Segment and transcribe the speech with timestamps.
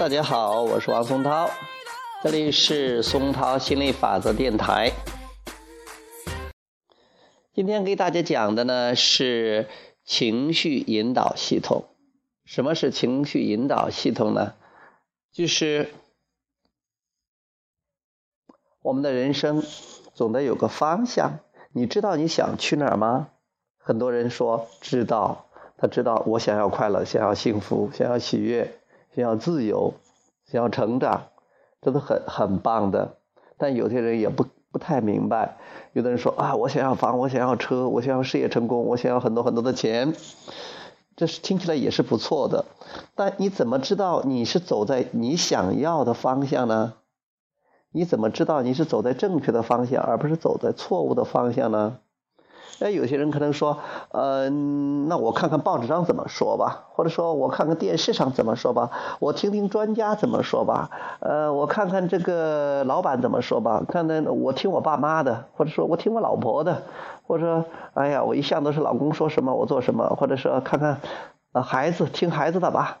[0.00, 1.50] 大家好，我是王松涛，
[2.22, 4.92] 这里是松涛心理法则电台。
[7.52, 9.68] 今天给大家讲的呢是
[10.02, 11.84] 情绪引导系统。
[12.46, 14.54] 什么是情绪引导系统呢？
[15.32, 15.90] 就是
[18.80, 19.62] 我们的人生
[20.14, 21.40] 总得有个方向。
[21.74, 23.28] 你知道你想去哪儿吗？
[23.76, 28.79] 很多人说知道，他知道我想要快乐，想要幸福，想要喜悦。
[29.14, 29.94] 想要自由，
[30.46, 31.28] 想要成长，
[31.82, 33.16] 这都很很棒的。
[33.58, 35.58] 但有些人也不不太明白。
[35.92, 40.14] 有的人说啊，我想要房，我想要车，我想要事业成功，我想要很多很多的钱，
[41.16, 42.64] 这是听起来也是不错的。
[43.14, 46.94] 但你怎么知道你是走在你想要的方向呢？
[47.92, 51.98] 你怎么知道你是走在正确的方向，而不是走在错误的方向呢？
[52.78, 53.76] 哎，有些人可能说，
[54.10, 66.82] 呃，那我看看报纸上怎么说吧，或者说我看看电视上怎么说吧，我听听专家怎么说吧，呃，我看看这个老板怎么说吧，看看我听我爸妈的，或者说我听我老婆的，
[67.26, 71.00] 或者说，哎呀，我一向都是老公说什么我做什么，或者说看看，
[71.52, 73.00] 呃，孩子听孩子的吧。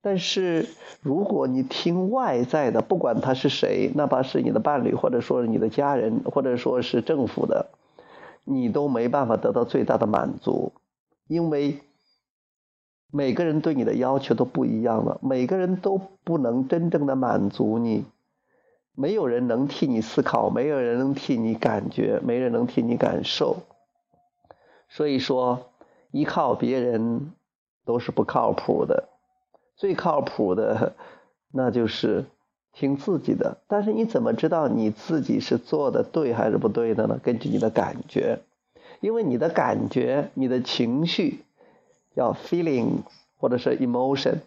[0.00, 0.68] 但是
[1.02, 7.66] 如果你听外在的，不管他是谁，哪怕是你的伴侣，或者说你的家人，或者说是政府的。
[8.50, 10.72] 你都没办法得到最大的满足，
[11.26, 11.80] 因为
[13.10, 18.06] 每个人对你的要求都不一样了，每个人都不能真正的满足你，
[18.94, 23.58] 没有人能替你思考，没有人能替你感觉，没人能替你感受。
[24.88, 25.70] 所以说，
[26.10, 27.32] 依靠别人
[27.84, 29.08] 都是不靠谱的，
[29.76, 30.94] 最靠谱的
[31.52, 32.24] 那就是
[32.72, 33.58] 听自己的。
[33.66, 37.20] 但是你怎么知道你自己是做的对还是不对的呢？
[37.22, 38.40] 根据你的感觉。
[39.00, 41.44] 因为你的感觉、你的情绪，
[42.16, 43.02] 叫 feelings
[43.38, 44.38] 或者是 emotion，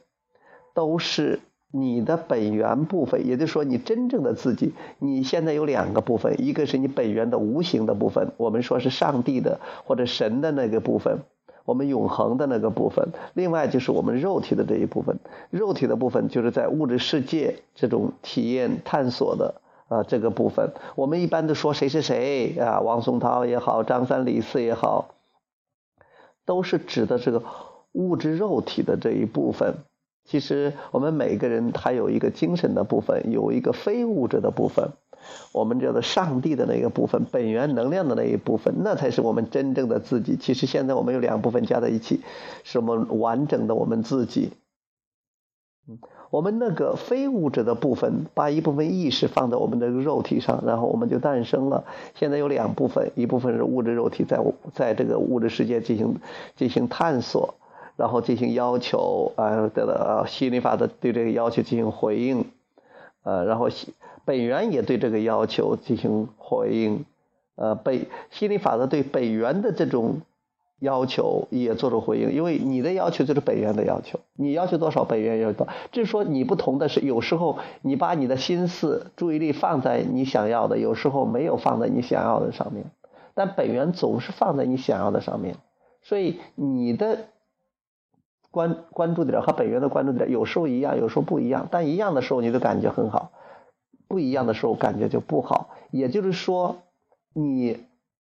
[0.74, 1.40] 都是
[1.72, 3.26] 你的本源部分。
[3.26, 11.20] 也就是说，你真正的自己，你现在有两个部分，一个是你本源的无形的部分，我们说是上帝的或者神的那个部分，
[11.66, 15.20] 我们永恒的那个部分；另外就是我们肉体的这一部分。
[15.50, 19.56] 肉体的部分就是在物质世界这种体验探索的。
[19.92, 25.10] 啊，这个部分我们一般都说谁是谁啊，王松涛也好，张三李四也好，
[26.46, 27.44] 都是指的这个
[27.92, 29.76] 物质肉体的这一部分。
[30.24, 34.92] 其实我们每个人他有一个精神的部分，有一个非物质的部分，
[35.52, 40.38] 我们叫做上帝的那个部分，本源能量的那一部分，那才是我们真正的自己。
[40.38, 42.22] 其实现在我们有两部分加在一起，
[42.64, 44.52] 是我们完整的我们自己。
[45.88, 46.00] 嗯。
[46.32, 51.84] 我们那个非物质的部分，把一部分意识放在我们的肉体上，然后我们就诞生了。
[52.16, 54.40] 现在有两部分，一部分是物质肉体，在
[54.74, 56.22] 在这个物质世界进行
[56.56, 57.56] 进行探索，
[57.98, 62.46] 然后进行要求啊，得到心理法则对这个要求进行回应，
[63.24, 63.68] 呃，然后
[64.26, 67.06] 本源也对这个要求进行回应，
[67.56, 70.22] 呃，本心理法则对本源的这种。
[70.82, 75.68] 要求也做出回应，因为你的要求就是本源的要求，你要求多少，本源要多。
[75.92, 82.86] 只是说你不同的是，有时候你把你的心思、注意力放在你想要的，有时候没有放在你想要的上面，
[83.36, 85.58] 但本源总是放在你想要的上面。
[86.02, 87.28] 所以你的
[88.50, 91.68] 关关注点和本源的关注点有时候一样，有时候不一样。
[91.70, 93.32] 但一样的时候你的感觉很好，
[94.12, 95.70] 不一样的时候感觉就不好。
[95.90, 96.76] 也就是说，
[97.34, 97.78] 你。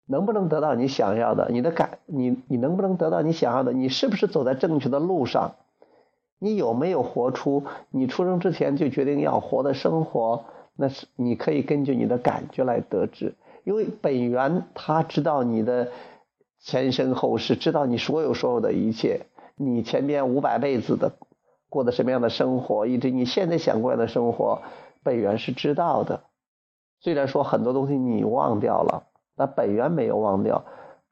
[0.09, 1.49] 能不能得到你想要的？
[1.51, 3.73] 你的感，你你能不能得到你想要的？
[3.73, 5.55] 你是不是走在正确的路上？
[6.39, 10.45] 你有没有活出你出生之前就决定要活的生活？
[10.77, 15.89] 那是你可以根据你的感觉来得知，因为本源他知道你的
[16.61, 19.25] 前生后世，知道你所有所有的一切，
[19.57, 21.11] 你前边五百辈子的
[21.67, 24.61] 过的什么样的生活，以及你现在想过的生活，
[25.07, 26.19] 本源是知道的。
[26.99, 29.07] 虽然说很多东西你忘掉了。
[29.39, 30.65] 那本源没有忘掉，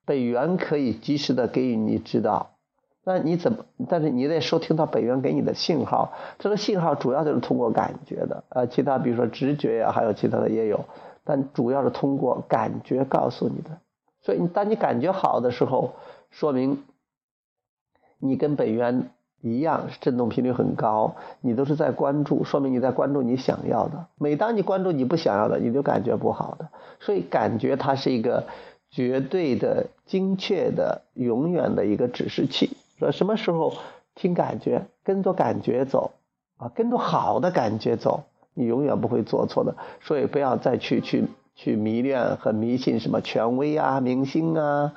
[0.03, 2.57] 本源可以及时的给予你知道。
[3.03, 3.65] 那你怎么？
[3.87, 8.43] 但是你得收听到本源给你的信号，这个信号主要就是通过感觉的。
[8.49, 10.85] 呃，其他比如说直觉呀，还有其他的也有，
[11.23, 13.69] 但主要是通过感觉告诉你的。
[14.23, 15.93] 所以，当你感觉好的时候，
[16.31, 16.83] 说明
[18.17, 19.11] 你跟本源。
[19.45, 24.07] 一样是振动频率很高，你都是在关注，说明你在关注你想要的。
[24.17, 26.67] 每当你关注你不想要的，你就感觉不好的。
[26.99, 28.45] 所以感觉它是一个
[28.89, 32.75] 绝对的、精确的、永远的一个指示器。
[32.97, 33.75] 说什么时候
[34.15, 36.13] 听感觉，跟着感觉走
[36.57, 38.23] 啊，跟着好的感觉走，
[38.55, 39.75] 你永远不会做错的。
[40.01, 44.93] 所以不要再去去去迷恋和迷信什么权威啊、明星啊，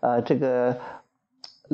[0.00, 0.76] 呃，这个。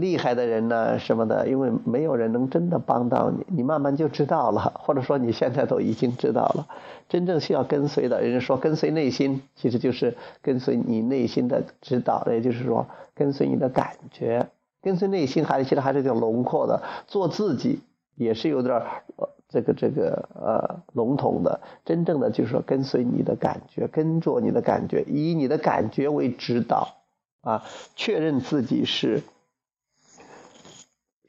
[0.00, 6.66] 厉害的人呢，什么的，因为没有人能真的帮到你，你慢慢就知道了， 或者说你现在都已经知道了。
[7.08, 14.48] 真正需要跟随的人说跟随内心，其实就是跟随你内心的指导，也就是说跟随你的感觉，
[14.82, 16.82] 跟随内心还其实还是挺笼括的。
[17.06, 17.80] 做自己
[18.14, 18.76] 也是有点
[19.16, 26.96] 呃这个这个呃笼统的，真正的就是说跟随你的感觉，跟着你的感觉，以你的感觉为指导
[27.40, 27.64] 啊，
[27.96, 29.22] 确认自己是。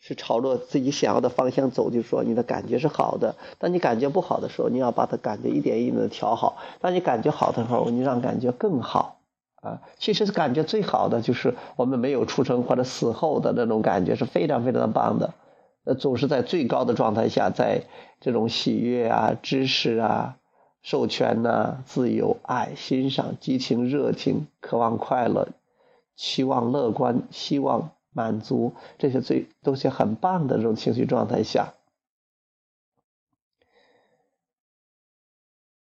[0.09, 3.35] 是朝着自己想要的方向走，就是说你的感觉是好的。
[3.59, 6.57] 当你感觉不好的时候，你要把它感觉一点一点的调好。
[6.81, 9.19] 当你感觉好的时候，你让感觉更好
[9.61, 9.81] 啊。
[9.99, 15.35] 其实感觉最好的就是我们没有出生或者死后的那种感觉是非常非常的棒的。
[15.83, 17.83] 呃，总是在最高的状态下，在
[18.19, 20.37] 这种喜悦啊、知识啊、
[20.81, 25.49] 授权呐、自由、爱、欣赏、激情、热情、渴望快乐、
[26.15, 27.91] 期望乐观、希望。
[28.19, 31.73] 满足这些最都是很棒的这种情绪状态下，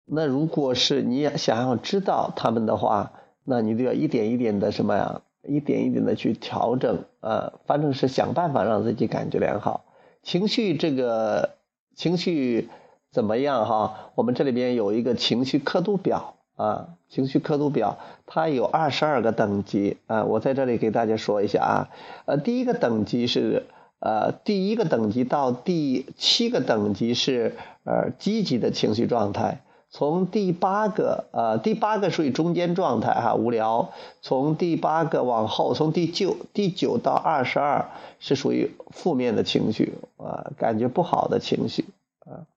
[0.04, 3.14] 那如果是你想要知道他们的话，
[3.46, 5.22] 那你就要一点一点的什么呀？
[5.48, 9.86] 一点一点的去调整啊，反正是想办法让自己感觉良好。
[10.22, 11.56] 情绪这个
[11.96, 12.68] 情绪
[13.12, 14.12] 怎么样哈？
[14.16, 16.36] 我们这里边有一个情绪刻度表。
[16.56, 21.90] 啊，情绪刻度表它有二十二个等级啊，我在这里给大家说一下啊，
[22.26, 23.66] 呃，第一个等级是
[24.00, 33.92] 呃，第一个等级到第七个等级是呃积极的情绪状态，从第八个呃第八个属于中间状态哈，无聊，
[34.22, 41.84] 从第八个往后，从第九第九到二十二是属于负面的情绪啊，感觉不好的情绪
[42.20, 42.48] 啊，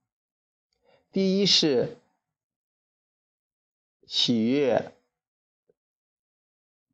[1.10, 1.97] 第一是。
[4.08, 4.90] 喜悦、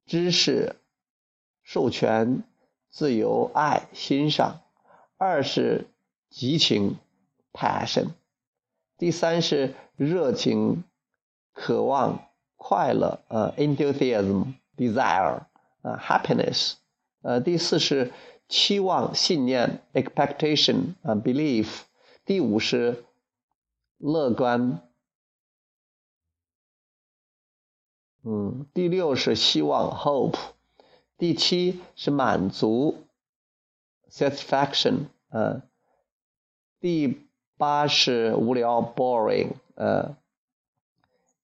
[0.04, 0.74] 知识、
[1.62, 2.42] 授权、
[2.90, 4.62] 自由、爱、欣赏；
[5.16, 5.86] 二是
[6.28, 6.98] 激情
[7.52, 8.08] （passion）；
[8.98, 10.82] 第三是热情、
[11.52, 15.46] 渴望、快乐（呃 enthusiasm、desire）；
[15.82, 16.72] 啊，happiness；
[17.22, 18.12] 呃，第四是
[18.48, 21.82] 期望、信念 （expectation）；啊，belief；
[22.24, 23.04] 第五是
[23.98, 24.82] 乐观。
[28.26, 30.38] 嗯，第六是希望 （hope），
[31.18, 33.04] 第七是满足
[34.10, 35.60] （satisfaction），嗯，
[36.80, 37.28] 第
[37.58, 40.16] 八是无聊 （boring），呃，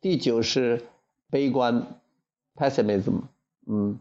[0.00, 0.87] 第九是
[1.29, 2.00] 悲观
[2.56, 3.25] （pessimism），
[3.67, 4.00] 嗯，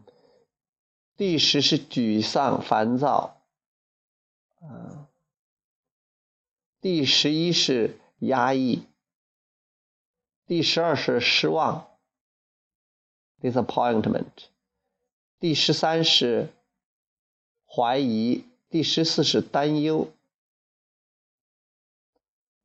[1.18, 3.42] 第十是沮丧、烦躁，
[4.62, 5.04] 嗯，
[6.80, 8.86] 第十一是压抑，
[10.46, 11.89] 第十二是失望。
[13.40, 14.26] disappointment，
[15.38, 16.48] 第十三是
[17.66, 20.12] 怀疑，第十四是担忧，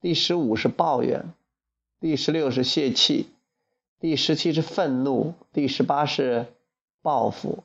[0.01, 1.33] 第十五是抱怨，
[1.99, 3.29] 第十六是泄气，
[3.99, 6.53] 第十七是愤怒，第十八是
[7.01, 7.63] 报复，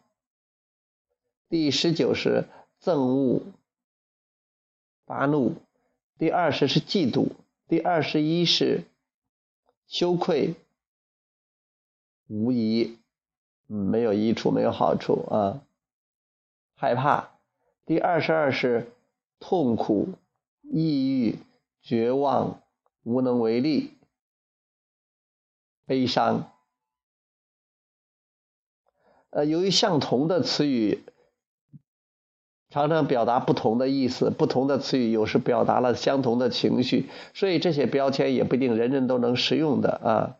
[1.48, 2.46] 第十九是
[2.80, 3.42] 憎恶、
[5.04, 5.56] 发怒，
[6.16, 7.32] 第二十是嫉妒，
[7.66, 8.84] 第二十一是
[9.88, 10.54] 羞愧、
[12.28, 12.99] 无疑。
[13.72, 15.62] 没有益处，没有好处啊！
[16.74, 17.28] 害怕。
[17.86, 18.90] 第二十二是
[19.38, 20.08] 痛苦、
[20.62, 21.38] 抑郁、
[21.80, 22.62] 绝望、
[23.04, 23.92] 无能为力、
[25.86, 26.50] 悲伤。
[29.30, 31.04] 呃，由于相同的词语
[32.70, 40.39] 常常表达不同的意思，不同的词语有时表达了相同的情绪，所以这些标签也不一定人人都能使用的啊。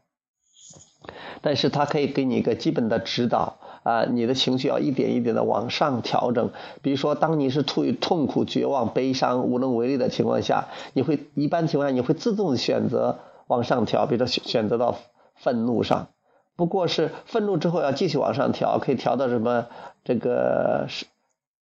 [1.41, 6.51] 但是它可以给你一个基本的指导啊，你的情绪要一点一点的往上调整。
[6.83, 14.97] 比如说，当你是处于痛苦、绝望、悲伤、无能为力的情况下，你会一般情况下你会自动选择往上调，比如选择到
[15.35, 16.09] 愤怒上。
[16.57, 19.67] 不过是愤怒之后要继续往上调，可以调到什么
[20.05, 21.07] 这个是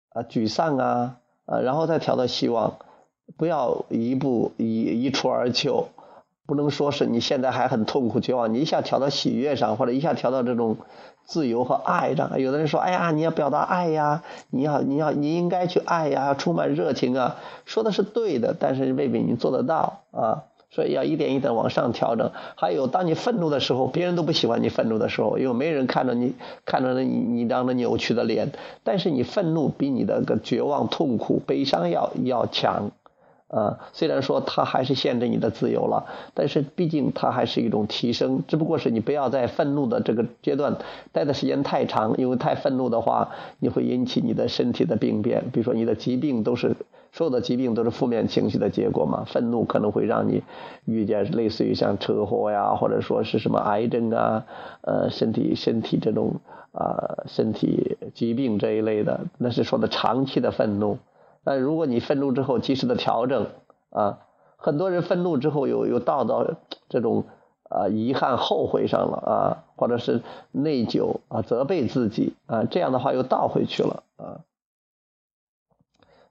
[0.10, 2.80] 啊沮丧啊啊，然后再调到希望，
[3.38, 5.88] 不要一步一一蹴而就。
[6.52, 10.76] 不能说是你现在还很痛苦绝望，你一下调到喜悦上，或者一下调到这种
[11.24, 12.42] 自由和爱上。
[12.42, 20.44] 有的人说：“哎呀，你要表达爱呀，你要你要你应该去爱呀，充满热情啊。”说的是对的，但是未必你做得到啊。
[20.72, 22.32] 所以要一点一点往上调整。
[22.58, 26.34] 还有，当你愤怒的时候，别人都不喜欢你愤怒的时候，因为没人看着你
[26.66, 28.52] 看着你你张的扭曲的脸。
[28.84, 32.92] 但是你愤怒比你的个绝望、痛苦、悲伤要要强。
[33.52, 38.42] 啊，虽然说它还是限制你的自由了，但是毕竟它还是一种提升。
[38.48, 40.78] 只不过是你不要在愤怒的这个阶段
[41.12, 45.44] 待的时间太长，因为太愤怒的话，你会引起你的身体的病变。
[45.52, 46.74] 比如说你的疾病都是
[47.12, 49.26] 所有的疾病都是负面情绪的结果嘛。
[49.28, 50.42] 愤怒可能会让你
[50.86, 54.46] 遇见类似于像车祸呀，或者说是什么癌症啊，
[54.80, 56.36] 呃，身体身体这种
[56.72, 60.98] 啊身体疾病这一类的，那是说的长期的愤怒。
[61.44, 63.48] 但如果你愤怒之后及时的调整
[63.90, 64.20] 啊，
[64.58, 66.46] 很多人愤怒之后又又倒到
[66.88, 67.24] 这种
[67.64, 70.22] 啊遗憾后悔上了啊，或者是
[70.52, 74.42] 内疚啊责备自己啊，这样的话又倒回去了啊，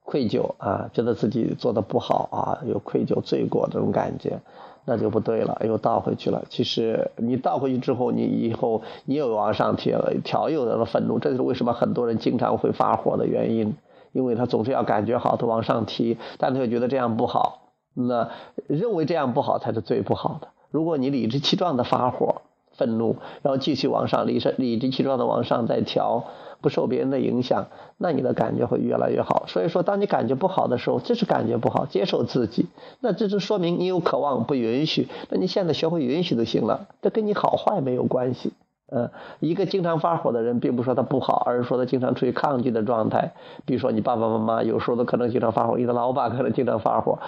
[0.05, 4.41] 愧疚啊，觉得自己做的不好啊，有愧疚罪过这种感觉，
[4.85, 6.45] 那就不对了，又倒回去了。
[6.49, 13.75] 其实你倒回去之后，你以后你又往上调调又的愤怒，这就是为什么很多人经常会发火的原因。
[14.13, 18.31] 因为他总是要感觉好，他往上提，但他又觉得这样不好，那
[18.67, 20.49] 认为这样不好才是最不好的。
[20.71, 26.25] 如果你理直气壮的发火、愤怒，然后继续往上，理直理直气壮的往上再调，
[26.61, 27.67] 不受别人的影响，
[27.99, 29.45] 那你的感觉会越来越好。
[29.49, 32.67] 所以说，当你感觉不好的时候，这是感觉不好，接受自己，
[33.01, 35.09] 那这就说明你有渴望，不允许。
[35.29, 38.53] 那你现在学会允许就行了，这跟你好坏没有关系。
[38.93, 43.33] 嗯，一个经常发火的人，并不说他不好，而是说他经常处于抗拒的状态。
[43.65, 47.21] 比如说，你爸爸妈妈有时候都可能经常发火，你的老板可能经常发火，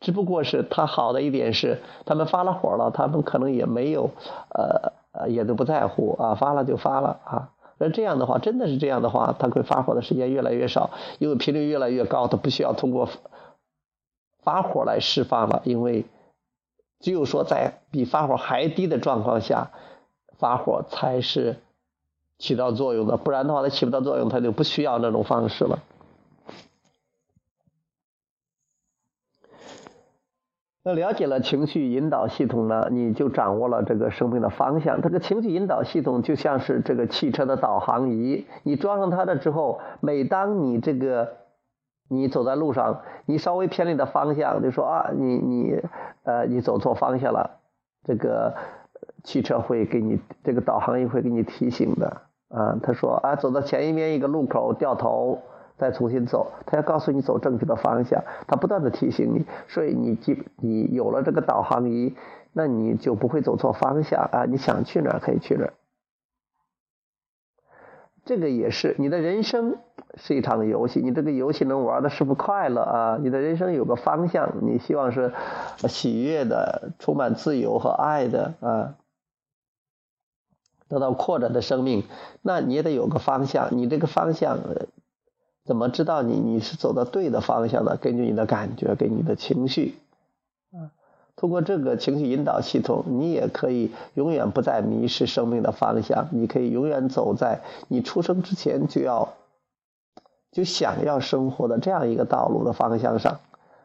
[0.00, 4.10] 只不过是他好的一点是，他们发了火了，他们可能也没有，
[4.54, 7.50] 呃，也都不在乎啊，发了就发了啊。
[7.76, 10.88] 那这样的话，真的是这样的话，他会发火的时间越来越少，
[11.18, 13.08] 因为频率越来越高，他不需要通过
[14.42, 16.06] 发火来释放了，因为
[17.00, 19.72] 只有说在比发火还低的状况下。
[20.42, 21.54] 发火才是
[22.36, 25.78] 起到作用的，不然的话，它起不到作用，它就不需要那种方式了。
[30.82, 35.00] 那了解了情绪引导系统呢，你就掌握了这个生命的方向。
[35.00, 41.36] 这个情绪引导系统就像是这个汽车的导航仪，你装上它了之后，每当你这个
[42.08, 45.80] 你走在路上，你稍微偏离的方向，就说啊，你你
[46.24, 47.60] 呃，你走错方向了，
[48.02, 48.56] 这个。
[49.24, 55.42] 汽车会给你这个导航仪会给你提醒的啊，他说啊，走到前一面一个路口掉头，
[55.78, 62.14] 再重新走，他要告诉你走正确的方向，他不断的提醒你，所以你记你有了这个导航仪，
[62.52, 65.70] 那你就不会走错方向啊，你想去哪可以去哪。
[68.24, 69.78] 这个也是你的人生
[70.14, 73.18] 是一场游戏，你这个游戏能玩的是不快乐啊？
[73.20, 75.32] 你的人生有个方向，你希望是
[75.88, 78.94] 喜悦的、充满自由和爱的啊，
[80.92, 82.04] 得到扩展的生命，
[82.42, 83.70] 那你也得有个方向。
[83.78, 84.58] 你这个方向
[85.64, 87.96] 怎么知道你你是走的对的方向呢？
[87.96, 89.94] 根据你的感觉，给你的情绪
[90.70, 90.92] 啊。
[91.34, 96.28] 通过这个情绪引导系统，你也可以永远不再迷失生命的方向。
[96.30, 99.32] 你可以永远走在你出生之前就要
[100.50, 103.40] 就想要生活的这样一个道路的方向上，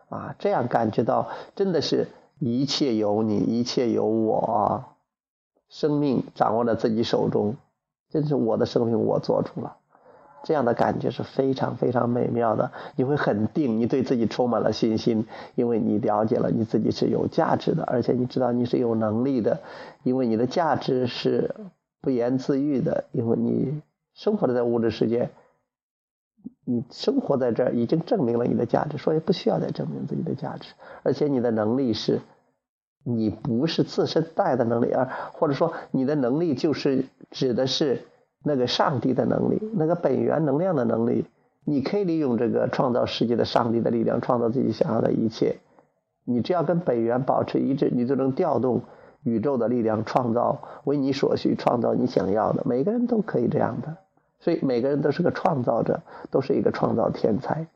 [0.10, 2.10] 啊，这样感觉到真的是
[2.40, 4.84] 一切有你，一切有我，
[5.70, 7.56] 生命掌握在自己手中，
[8.10, 9.78] 真是我的生命我做主了。
[10.44, 19.60] 这样的感觉是非常非常美妙的，你会很定，你对自己充满了信心，因为你了解了你自己是有价值的，而且你知道你是有能力的，
[20.04, 21.54] 因为你的价值是
[22.02, 23.82] 不言自喻的，因为你
[24.14, 25.32] 生活在物质世界，
[26.64, 32.22] 你生活在这儿已经证明了你的价值，所以不需要再证明自己的价值，而且你的能力是，
[33.08, 38.02] 你不是自身带的能力，而或者说你的能力就是指的是。
[38.44, 41.26] 那个上帝的能力，那个本源能量的能力，
[41.66, 45.58] 你可以利用这个创造世界的上帝的力量，创造自己想要的一切。
[46.24, 48.84] 你只要跟本源保持一致，你就能调动
[49.24, 52.62] 宇宙的力量，创造为你所需，创造你想要的。
[52.66, 53.98] 每个人都可以这样的，
[54.40, 56.00] 所以每个人都是个创造者，
[56.32, 57.68] 都是一个创造天才。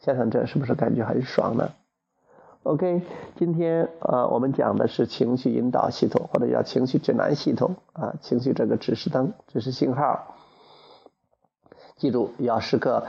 [0.00, 1.70] 想想这是不是感觉很爽呢
[2.62, 3.02] ？OK，
[3.36, 10.36] 今天呃，我们讲的是情绪引导系统，或者叫情绪指南系统啊，情绪这个指示灯、指示信号。
[11.96, 13.06] 记住，要时刻、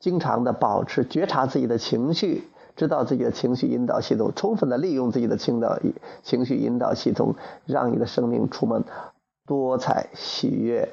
[0.00, 5.78] 经常的保持觉察自己的情绪，知道自己的情绪引导系统，充分的利用自己的情导
[6.22, 7.36] 情绪引导系统，
[7.66, 8.84] 让你的生命充满
[9.46, 10.92] 多彩、喜悦、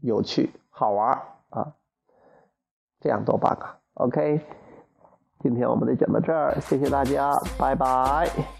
[0.00, 1.72] 有趣、好玩啊，
[3.00, 4.59] 这样多棒啊！OK。
[5.42, 8.59] 今天我们就讲到这儿，谢谢大家，拜拜。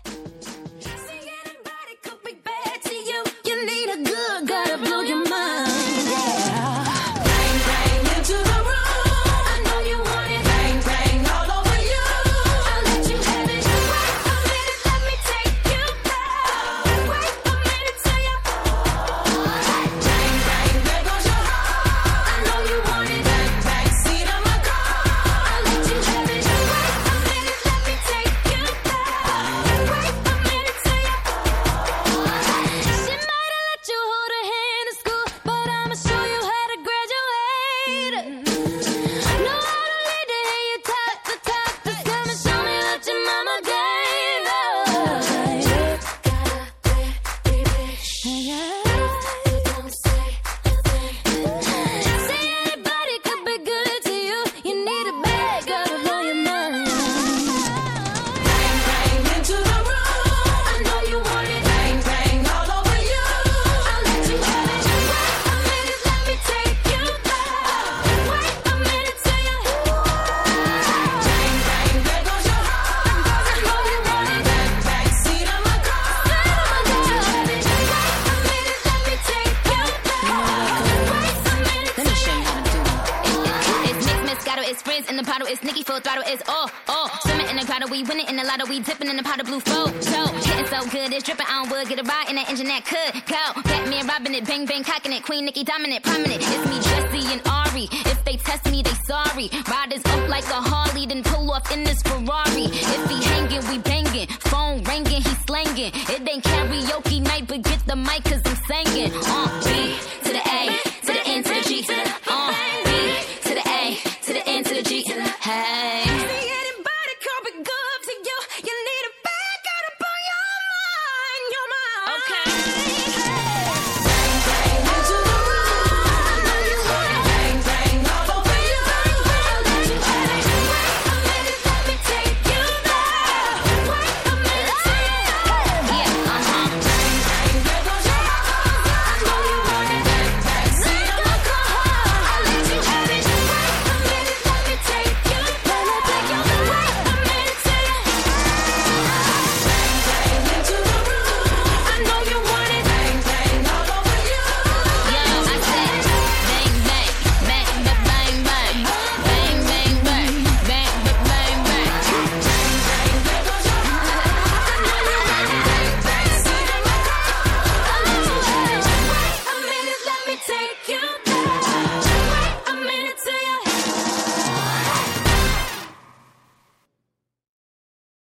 [85.22, 85.46] Bottle.
[85.46, 86.24] It's Nicki full throttle.
[86.26, 87.18] It's oh oh.
[87.22, 88.66] Swimming in the grotto, we winning in the lotto.
[88.68, 89.86] We dipping in the pot of blue flow.
[90.00, 91.88] So hitting so good, it's dripping on wood.
[91.88, 93.62] Get a ride in that engine that could go.
[93.62, 95.22] Batman robbing it, bang bang cocking it.
[95.24, 96.40] Queen Nicki dominant, prominent.
[96.40, 97.88] It's me, Jesse and Ari.
[98.12, 99.50] If they test me, they sorry.
[99.68, 102.66] Riders up like a Harley, then pull off in this Ferrari.
[102.70, 104.28] If he hanging, we banging.
[104.50, 105.92] Phone ringing, he slanging.
[105.94, 109.12] It ain't karaoke night, but get the mic cause I'm singing.
[109.14, 110.89] Uh, beat